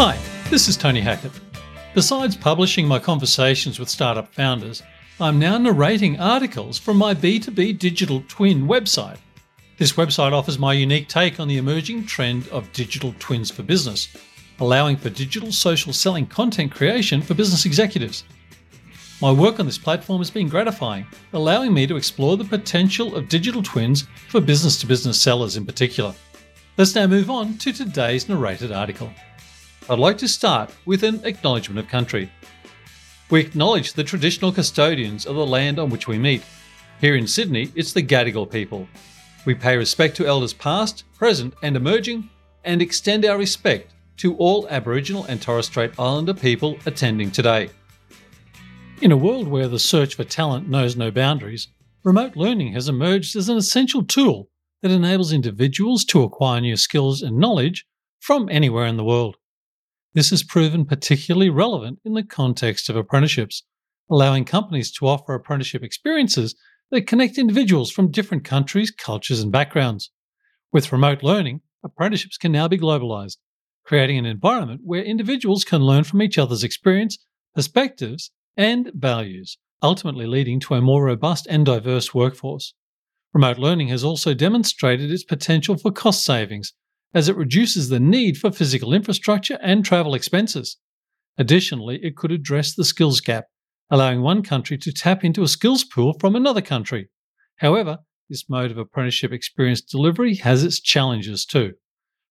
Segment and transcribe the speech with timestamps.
[0.00, 0.16] Hi,
[0.48, 1.32] this is Tony Hackett.
[1.92, 4.80] Besides publishing my conversations with startup founders,
[5.18, 9.16] I'm now narrating articles from my B2B digital twin website.
[9.76, 14.16] This website offers my unique take on the emerging trend of digital twins for business,
[14.60, 18.22] allowing for digital social selling content creation for business executives.
[19.20, 23.28] My work on this platform has been gratifying, allowing me to explore the potential of
[23.28, 26.14] digital twins for business to business sellers in particular.
[26.76, 29.10] Let's now move on to today's narrated article.
[29.90, 32.30] I'd like to start with an acknowledgement of country.
[33.30, 36.42] We acknowledge the traditional custodians of the land on which we meet.
[37.00, 38.86] Here in Sydney, it's the Gadigal people.
[39.46, 42.28] We pay respect to elders past, present, and emerging,
[42.64, 47.70] and extend our respect to all Aboriginal and Torres Strait Islander people attending today.
[49.00, 51.68] In a world where the search for talent knows no boundaries,
[52.04, 54.50] remote learning has emerged as an essential tool
[54.82, 57.86] that enables individuals to acquire new skills and knowledge
[58.20, 59.38] from anywhere in the world.
[60.18, 63.62] This has proven particularly relevant in the context of apprenticeships,
[64.10, 66.56] allowing companies to offer apprenticeship experiences
[66.90, 70.10] that connect individuals from different countries, cultures, and backgrounds.
[70.72, 73.36] With remote learning, apprenticeships can now be globalized,
[73.84, 77.16] creating an environment where individuals can learn from each other's experience,
[77.54, 82.74] perspectives, and values, ultimately leading to a more robust and diverse workforce.
[83.32, 86.72] Remote learning has also demonstrated its potential for cost savings,
[87.14, 90.78] as it reduces the need for physical infrastructure and travel expenses.
[91.38, 93.46] Additionally, it could address the skills gap,
[93.90, 97.08] allowing one country to tap into a skills pool from another country.
[97.56, 101.74] However, this mode of apprenticeship experience delivery has its challenges too.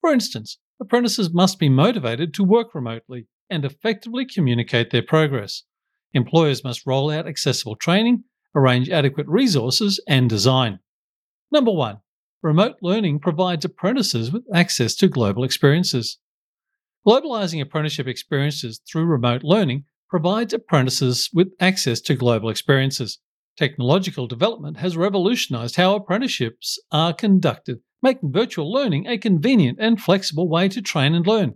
[0.00, 5.64] For instance, apprentices must be motivated to work remotely and effectively communicate their progress.
[6.12, 8.24] Employers must roll out accessible training,
[8.54, 10.78] arrange adequate resources, and design.
[11.50, 11.98] Number one,
[12.42, 16.18] remote learning provides apprentices with access to global experiences.
[17.06, 23.18] Globalizing apprenticeship experiences through remote learning provides apprentices with access to global experiences.
[23.56, 30.48] Technological development has revolutionized how apprenticeships are conducted, making virtual learning a convenient and flexible
[30.48, 31.54] way to train and learn.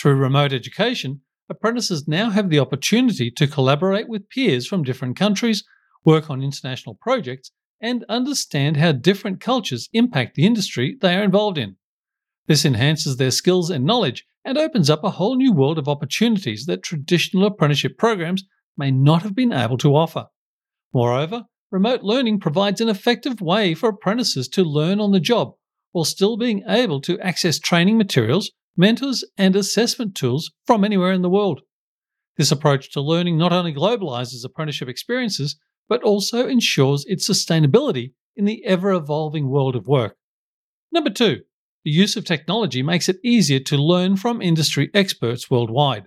[0.00, 5.64] Through remote education, apprentices now have the opportunity to collaborate with peers from different countries,
[6.04, 7.50] work on international projects,
[7.82, 11.76] and understand how different cultures impact the industry they are involved in.
[12.46, 16.64] This enhances their skills and knowledge and opens up a whole new world of opportunities
[16.66, 18.44] that traditional apprenticeship programs
[18.78, 20.26] may not have been able to offer.
[20.94, 25.52] Moreover, remote learning provides an effective way for apprentices to learn on the job
[25.90, 31.22] while still being able to access training materials mentors, and assessment tools from anywhere in
[31.22, 31.60] the world.
[32.36, 35.56] This approach to learning not only globalizes apprenticeship experiences,
[35.88, 40.16] but also ensures its sustainability in the ever evolving world of work.
[40.90, 41.42] Number two,
[41.84, 46.06] the use of technology makes it easier to learn from industry experts worldwide.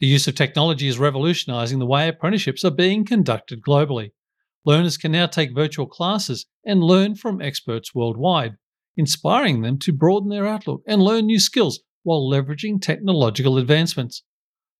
[0.00, 4.10] The use of technology is revolutionizing the way apprenticeships are being conducted globally.
[4.64, 8.56] Learners can now take virtual classes and learn from experts worldwide
[8.98, 14.24] inspiring them to broaden their outlook and learn new skills while leveraging technological advancements.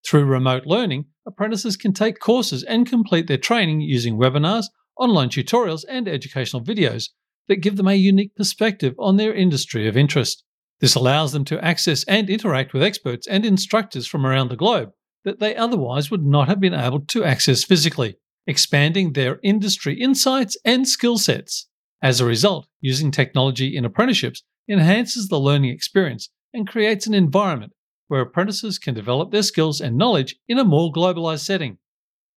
[0.09, 4.65] Through remote learning, apprentices can take courses and complete their training using webinars,
[4.97, 7.11] online tutorials, and educational videos
[7.47, 10.45] that give them a unique perspective on their industry of interest.
[10.81, 14.93] This allows them to access and interact with experts and instructors from around the globe
[15.25, 20.57] that they otherwise would not have been able to access physically, expanding their industry insights
[20.65, 21.69] and skill sets.
[22.01, 27.75] As a result, using technology in apprenticeships enhances the learning experience and creates an environment
[28.09, 31.79] where apprentices can develop their skills and knowledge in a more globalized setting.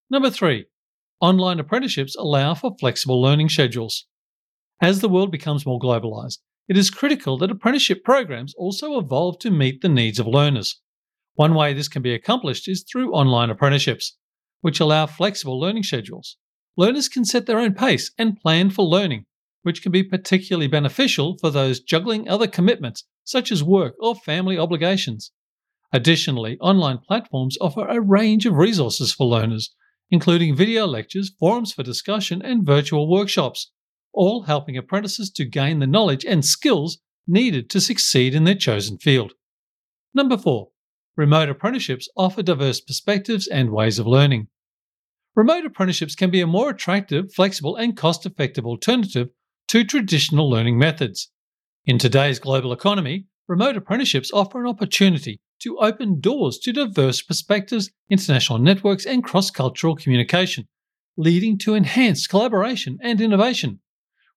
[0.09, 0.65] Number three,
[1.19, 4.05] online apprenticeships allow for flexible learning schedules.
[4.81, 6.37] As the world becomes more globalized,
[6.67, 10.79] it is critical that apprenticeship programs also evolve to meet the needs of learners.
[11.35, 14.17] One way this can be accomplished is through online apprenticeships,
[14.61, 16.37] which allow flexible learning schedules.
[16.77, 19.25] Learners can set their own pace and plan for learning
[19.63, 24.57] which can be particularly beneficial for those juggling other commitments such as work or family
[24.57, 25.31] obligations.
[25.93, 29.73] Additionally, online platforms offer a range of resources for learners,
[30.09, 33.71] including video lectures, forums for discussion, and virtual workshops,
[34.13, 38.97] all helping apprentices to gain the knowledge and skills needed to succeed in their chosen
[38.97, 39.33] field.
[40.13, 40.69] Number four,
[41.15, 44.47] remote apprenticeships offer diverse perspectives and ways of learning.
[45.35, 49.29] Remote apprenticeships can be a more attractive, flexible, and cost effective alternative
[49.69, 51.31] to traditional learning methods.
[51.85, 57.91] In today's global economy, remote apprenticeships offer an opportunity to open doors to diverse perspectives,
[58.09, 60.67] international networks, and cross cultural communication,
[61.17, 63.79] leading to enhanced collaboration and innovation.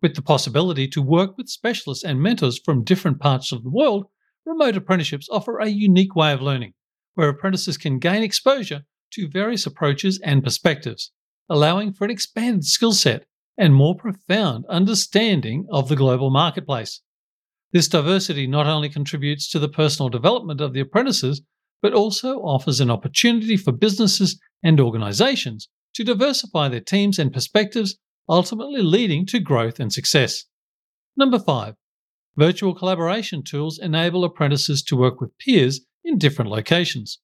[0.02, 4.06] With the possibility to work with specialists and mentors from different parts of the world,
[4.44, 6.74] remote apprenticeships offer a unique way of learning,
[7.14, 11.12] where apprentices can gain exposure to various approaches and perspectives,
[11.48, 13.24] allowing for an expanded skill set
[13.56, 17.00] and more profound understanding of the global marketplace.
[17.74, 21.42] This diversity not only contributes to the personal development of the apprentices,
[21.82, 27.96] but also offers an opportunity for businesses and organizations to diversify their teams and perspectives,
[28.28, 30.44] ultimately leading to growth and success.
[31.16, 31.74] Number five,
[32.36, 37.18] virtual collaboration tools enable apprentices to work with peers in different locations.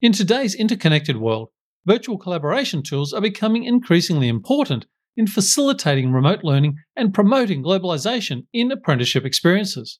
[0.00, 1.50] In today's interconnected world,
[1.84, 4.86] virtual collaboration tools are becoming increasingly important
[5.16, 9.98] in facilitating remote learning and promoting globalization in apprenticeship experiences.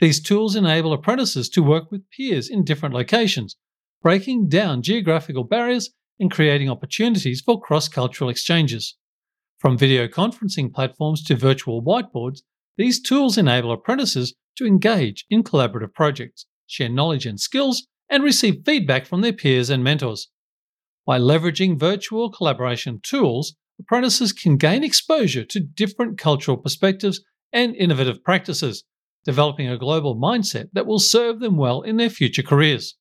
[0.00, 3.56] These tools enable apprentices to work with peers in different locations,
[4.02, 8.96] breaking down geographical barriers and creating opportunities for cross cultural exchanges.
[9.58, 12.40] From video conferencing platforms to virtual whiteboards,
[12.78, 18.62] these tools enable apprentices to engage in collaborative projects, share knowledge and skills, and receive
[18.64, 20.28] feedback from their peers and mentors.
[21.06, 27.22] By leveraging virtual collaboration tools, apprentices can gain exposure to different cultural perspectives
[27.52, 28.84] and innovative practices,
[29.24, 32.96] developing a global mindset that will serve them well in their future careers.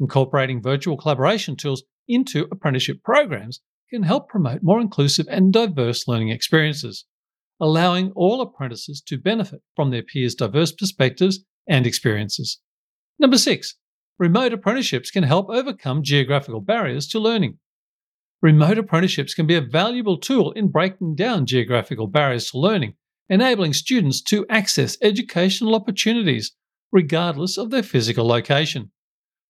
[0.00, 3.60] Incorporating virtual collaboration tools into apprenticeship programs
[3.90, 7.04] can help promote more inclusive and diverse learning experiences,
[7.60, 12.60] allowing all apprentices to benefit from their peers' diverse perspectives and experiences.
[13.18, 13.76] Number six,
[14.18, 17.58] remote apprenticeships can help overcome geographical barriers to learning.
[18.42, 22.94] Remote apprenticeships can be a valuable tool in breaking down geographical barriers to learning,
[23.28, 26.52] enabling students to access educational opportunities
[26.90, 28.90] regardless of their physical location.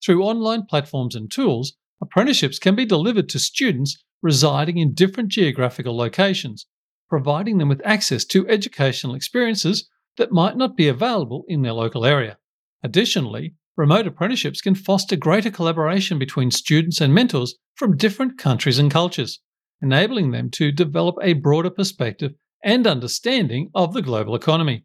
[0.04, 1.72] Through online platforms and tools,
[2.02, 6.66] apprenticeships can be delivered to students residing in different geographical locations,
[7.08, 9.88] providing them with access to educational experiences
[10.18, 12.36] that might not be available in their local area.
[12.82, 18.90] Additionally, remote apprenticeships can foster greater collaboration between students and mentors from different countries and
[18.90, 19.40] cultures,
[19.80, 22.32] enabling them to develop a broader perspective
[22.62, 24.84] and understanding of the global economy.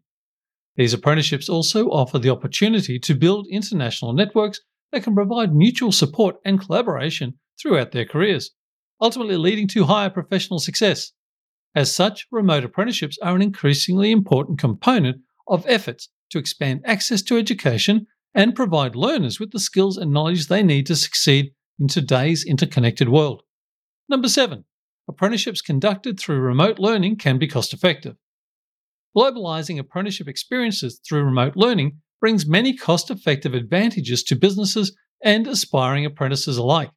[0.76, 4.60] These apprenticeships also offer the opportunity to build international networks
[4.92, 8.52] that can provide mutual support and collaboration throughout their careers,
[9.00, 11.12] ultimately leading to higher professional success.
[11.74, 17.36] As such, remote apprenticeships are an increasingly important component of efforts to expand access to
[17.36, 22.44] education and provide learners with the skills and knowledge they need to succeed in today's
[22.44, 23.42] interconnected world.
[24.08, 24.64] Number seven,
[25.08, 28.16] apprenticeships conducted through remote learning can be cost effective.
[29.16, 36.04] Globalizing apprenticeship experiences through remote learning brings many cost effective advantages to businesses and aspiring
[36.04, 36.90] apprentices alike.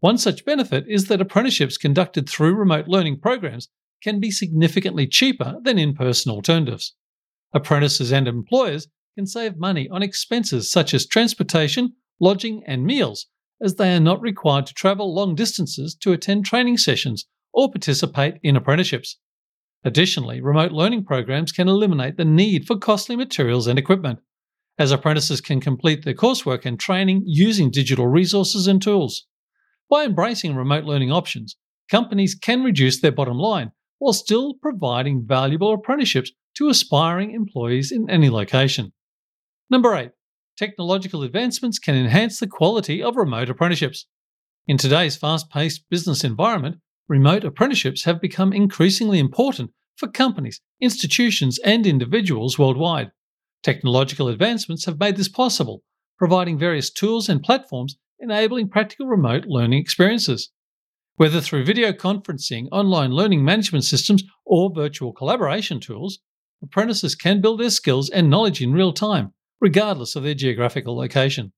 [0.00, 3.68] One such benefit is that apprenticeships conducted through remote learning programs
[4.02, 6.94] can be significantly cheaper than in person alternatives.
[7.52, 8.88] Apprentices and employers
[9.20, 13.26] can save money on expenses such as transportation, lodging, and meals,
[13.60, 18.36] as they are not required to travel long distances to attend training sessions or participate
[18.42, 19.18] in apprenticeships.
[19.84, 24.20] Additionally, remote learning programs can eliminate the need for costly materials and equipment,
[24.78, 29.26] as apprentices can complete their coursework and training using digital resources and tools.
[29.90, 31.56] By embracing remote learning options,
[31.90, 38.08] companies can reduce their bottom line while still providing valuable apprenticeships to aspiring employees in
[38.08, 38.94] any location.
[39.70, 40.10] Number 8.
[40.56, 44.06] Technological advancements can enhance the quality of remote apprenticeships.
[44.66, 51.60] In today's fast paced business environment, remote apprenticeships have become increasingly important for companies, institutions,
[51.60, 53.12] and individuals worldwide.
[53.62, 55.84] Technological advancements have made this possible,
[56.18, 60.50] providing various tools and platforms enabling practical remote learning experiences.
[61.14, 66.18] Whether through video conferencing, online learning management systems, or virtual collaboration tools,
[66.60, 71.52] apprentices can build their skills and knowledge in real time, regardless of their geographical location.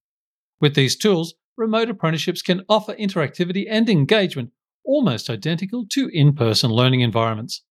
[0.60, 4.50] With these tools, remote apprenticeships can offer interactivity and engagement
[4.84, 7.62] almost identical to in person learning environments.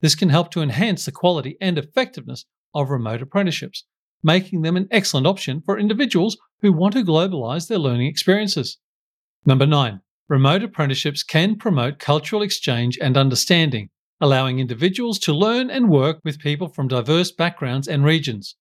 [0.00, 2.44] This can help to enhance the quality and effectiveness
[2.74, 3.84] of remote apprenticeships,
[4.22, 8.78] making them an excellent option for individuals who want to globalize their learning experiences.
[9.46, 10.00] Number 9.
[10.28, 16.38] Remote apprenticeships can promote cultural exchange and understanding, allowing individuals to learn and work with
[16.38, 18.56] people from diverse backgrounds and regions.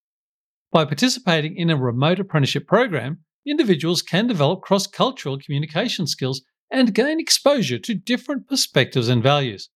[0.72, 6.94] By participating in a remote apprenticeship program, individuals can develop cross cultural communication skills and
[6.94, 9.70] gain exposure to different perspectives and values.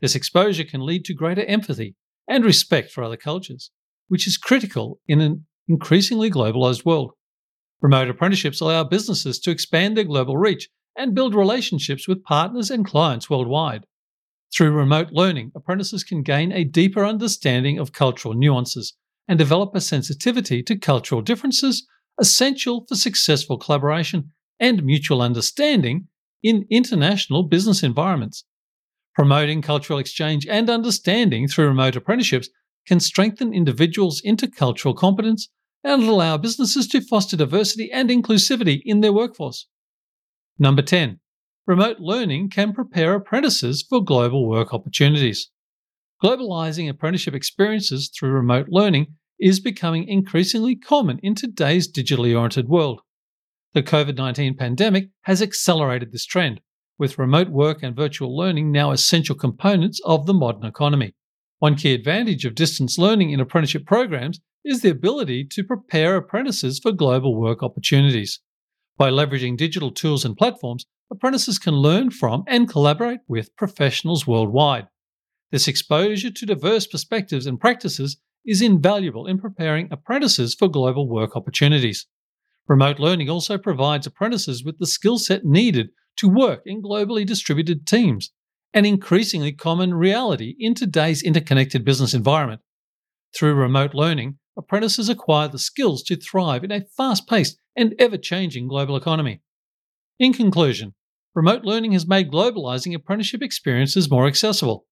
[0.00, 1.94] This exposure can lead to greater empathy
[2.26, 3.70] and respect for other cultures,
[4.08, 7.12] which is critical in an increasingly globalized world.
[7.80, 12.84] Remote apprenticeships allow businesses to expand their global reach and build relationships with partners and
[12.84, 13.86] clients worldwide.
[14.52, 18.94] Through remote learning, apprentices can gain a deeper understanding of cultural nuances
[19.28, 21.86] and develop a sensitivity to cultural differences,
[22.18, 26.08] essential for successful collaboration and mutual understanding
[26.42, 28.44] in international business environments.
[29.14, 32.48] Promoting cultural exchange and understanding through remote apprenticeships
[32.86, 35.48] can strengthen individuals' intercultural competence
[35.82, 39.68] and allow businesses to foster diversity and inclusivity in their workforce.
[40.58, 41.20] Number 10.
[41.66, 45.50] Remote learning can prepare apprentices for global work opportunities.
[46.22, 49.08] Globalizing apprenticeship experiences through remote learning
[49.40, 53.00] is becoming increasingly common in today's digitally oriented world.
[53.74, 56.60] The COVID 19 pandemic has accelerated this trend,
[56.98, 61.14] with remote work and virtual learning now essential components of the modern economy.
[61.58, 66.78] One key advantage of distance learning in apprenticeship programs is the ability to prepare apprentices
[66.78, 68.40] for global work opportunities.
[68.96, 74.86] By leveraging digital tools and platforms, apprentices can learn from and collaborate with professionals worldwide.
[75.54, 81.36] This exposure to diverse perspectives and practices is invaluable in preparing apprentices for global work
[81.36, 82.08] opportunities.
[82.66, 87.86] Remote learning also provides apprentices with the skill set needed to work in globally distributed
[87.86, 88.32] teams,
[88.72, 92.60] an increasingly common reality in today's interconnected business environment.
[93.32, 98.18] Through remote learning, apprentices acquire the skills to thrive in a fast paced and ever
[98.18, 99.40] changing global economy.
[100.18, 100.94] In conclusion,
[101.32, 104.86] remote learning has made globalizing apprenticeship experiences more accessible.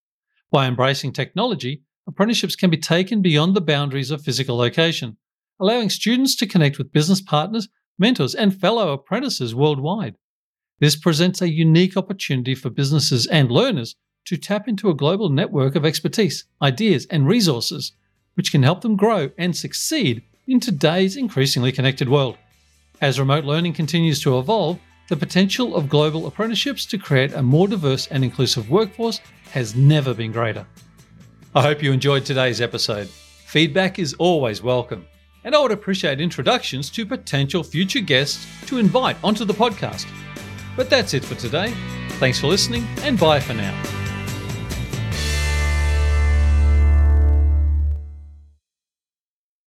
[0.53, 5.17] By embracing technology, apprenticeships can be taken beyond the boundaries of physical location,
[5.59, 10.15] allowing students to connect with business partners, mentors, and fellow apprentices worldwide.
[10.79, 15.75] This presents a unique opportunity for businesses and learners to tap into a global network
[15.75, 17.93] of expertise, ideas, and resources,
[18.35, 22.37] which can help them grow and succeed in today's increasingly connected world.
[23.01, 24.79] As remote learning continues to evolve,
[25.13, 30.15] the potential of global apprenticeships to create a more diverse and inclusive workforce has never
[30.15, 30.67] been greater.
[31.55, 33.11] I hope you enjoyed today's episode.
[33.45, 35.05] Feedback is always welcome,
[35.45, 40.07] and I would appreciate introductions to potential future guests to invite onto the podcast.
[40.79, 41.75] But that's it for today.
[42.13, 44.02] Thanks for listening, and bye for now.